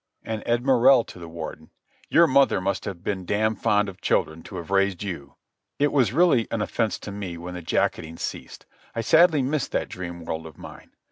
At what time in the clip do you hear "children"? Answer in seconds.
4.01-4.41